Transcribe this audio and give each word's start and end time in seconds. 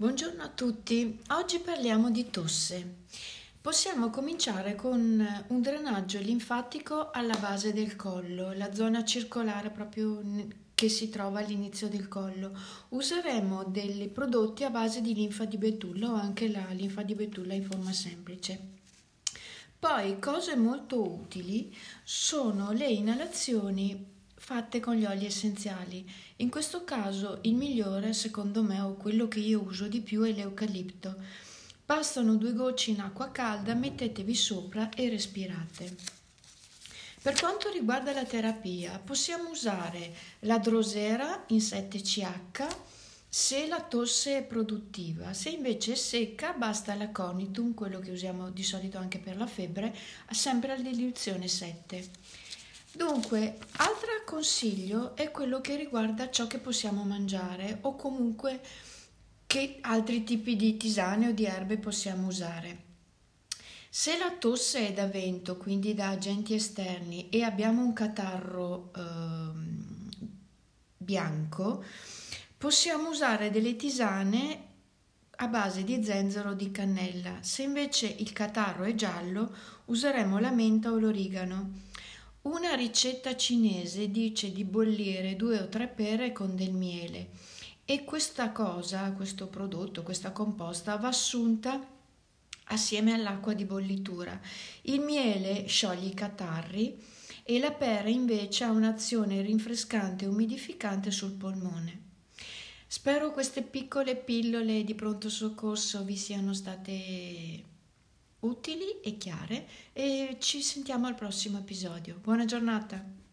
Buongiorno 0.00 0.42
a 0.42 0.48
tutti, 0.48 1.20
oggi 1.28 1.58
parliamo 1.58 2.10
di 2.10 2.30
tosse. 2.30 3.00
Possiamo 3.60 4.08
cominciare 4.08 4.74
con 4.74 5.44
un 5.48 5.60
drenaggio 5.60 6.18
linfatico 6.20 7.10
alla 7.10 7.36
base 7.36 7.74
del 7.74 7.96
collo, 7.96 8.54
la 8.54 8.72
zona 8.72 9.04
circolare 9.04 9.68
proprio 9.68 10.22
che 10.74 10.88
si 10.88 11.10
trova 11.10 11.40
all'inizio 11.40 11.90
del 11.90 12.08
collo. 12.08 12.56
Useremo 12.88 13.64
dei 13.64 14.08
prodotti 14.08 14.64
a 14.64 14.70
base 14.70 15.02
di 15.02 15.12
linfa 15.12 15.44
di 15.44 15.58
betulla 15.58 16.12
o 16.12 16.14
anche 16.14 16.48
la 16.48 16.66
linfa 16.70 17.02
di 17.02 17.14
betulla 17.14 17.52
in 17.52 17.64
forma 17.64 17.92
semplice. 17.92 18.58
Poi 19.78 20.18
cose 20.18 20.56
molto 20.56 21.06
utili 21.06 21.76
sono 22.04 22.72
le 22.72 22.86
inalazioni 22.86 24.19
fatte 24.42 24.80
con 24.80 24.94
gli 24.94 25.04
oli 25.04 25.26
essenziali. 25.26 26.10
In 26.36 26.48
questo 26.48 26.82
caso 26.82 27.38
il 27.42 27.54
migliore, 27.54 28.14
secondo 28.14 28.62
me, 28.62 28.80
o 28.80 28.94
quello 28.94 29.28
che 29.28 29.38
io 29.38 29.60
uso 29.60 29.86
di 29.86 30.00
più 30.00 30.22
è 30.22 30.32
l'eucalipto. 30.32 31.14
Bastano 31.84 32.36
due 32.36 32.54
gocce 32.54 32.90
in 32.90 33.00
acqua 33.00 33.30
calda, 33.30 33.74
mettetevi 33.74 34.34
sopra 34.34 34.88
e 34.88 35.10
respirate. 35.10 35.94
Per 37.22 37.38
quanto 37.38 37.70
riguarda 37.70 38.14
la 38.14 38.24
terapia, 38.24 38.98
possiamo 38.98 39.50
usare 39.50 40.14
la 40.40 40.58
drosera 40.58 41.44
in 41.48 41.58
7CH 41.58 42.66
se 43.28 43.68
la 43.68 43.82
tosse 43.82 44.38
è 44.38 44.42
produttiva, 44.42 45.34
se 45.34 45.50
invece 45.50 45.92
è 45.92 45.96
secca 45.96 46.52
basta 46.54 46.94
l'aconitum, 46.94 47.74
quello 47.74 48.00
che 48.00 48.10
usiamo 48.10 48.50
di 48.50 48.64
solito 48.64 48.96
anche 48.96 49.18
per 49.18 49.36
la 49.36 49.46
febbre, 49.46 49.94
sempre 50.30 50.72
a 50.72 50.76
diluizione 50.76 51.46
7. 51.46 52.10
Dunque, 52.92 53.56
altro 53.76 53.99
consiglio 54.30 55.16
è 55.16 55.32
quello 55.32 55.60
che 55.60 55.74
riguarda 55.74 56.30
ciò 56.30 56.46
che 56.46 56.58
possiamo 56.58 57.02
mangiare 57.02 57.78
o 57.80 57.96
comunque 57.96 58.60
che 59.44 59.78
altri 59.80 60.22
tipi 60.22 60.54
di 60.54 60.76
tisane 60.76 61.30
o 61.30 61.32
di 61.32 61.46
erbe 61.46 61.78
possiamo 61.78 62.28
usare. 62.28 62.84
Se 63.88 64.16
la 64.16 64.30
tosse 64.38 64.86
è 64.86 64.92
da 64.92 65.08
vento, 65.08 65.56
quindi 65.56 65.94
da 65.94 66.10
agenti 66.10 66.54
esterni, 66.54 67.28
e 67.28 67.42
abbiamo 67.42 67.82
un 67.82 67.92
catarro 67.92 68.92
eh, 68.94 69.00
bianco, 70.96 71.82
possiamo 72.56 73.10
usare 73.10 73.50
delle 73.50 73.74
tisane 73.74 74.68
a 75.38 75.48
base 75.48 75.82
di 75.82 76.04
zenzero 76.04 76.50
o 76.50 76.54
di 76.54 76.70
cannella. 76.70 77.38
Se 77.40 77.64
invece 77.64 78.06
il 78.06 78.32
catarro 78.32 78.84
è 78.84 78.94
giallo, 78.94 79.52
useremo 79.86 80.38
la 80.38 80.52
menta 80.52 80.92
o 80.92 80.98
l'origano. 80.98 81.89
Una 82.42 82.72
ricetta 82.72 83.36
cinese 83.36 84.10
dice 84.10 84.50
di 84.50 84.64
bollire 84.64 85.36
due 85.36 85.60
o 85.60 85.68
tre 85.68 85.88
pere 85.88 86.32
con 86.32 86.56
del 86.56 86.72
miele 86.72 87.32
e 87.84 88.02
questa 88.04 88.50
cosa, 88.50 89.12
questo 89.12 89.48
prodotto, 89.48 90.02
questa 90.02 90.32
composta 90.32 90.96
va 90.96 91.08
assunta 91.08 91.86
assieme 92.64 93.12
all'acqua 93.12 93.52
di 93.52 93.66
bollitura. 93.66 94.40
Il 94.82 95.00
miele 95.00 95.66
scioglie 95.66 96.06
i 96.06 96.14
catarri 96.14 96.98
e 97.42 97.58
la 97.58 97.72
pera 97.72 98.08
invece 98.08 98.64
ha 98.64 98.70
un'azione 98.70 99.42
rinfrescante 99.42 100.24
e 100.24 100.28
umidificante 100.28 101.10
sul 101.10 101.32
polmone. 101.32 102.08
Spero 102.86 103.32
queste 103.32 103.60
piccole 103.60 104.16
pillole 104.16 104.82
di 104.82 104.94
pronto 104.94 105.28
soccorso 105.28 106.04
vi 106.04 106.16
siano 106.16 106.54
state 106.54 107.64
utili 108.40 109.00
e 109.02 109.16
chiare 109.16 109.66
e 109.92 110.36
ci 110.40 110.62
sentiamo 110.62 111.06
al 111.06 111.14
prossimo 111.14 111.58
episodio. 111.58 112.18
Buona 112.20 112.44
giornata! 112.44 113.29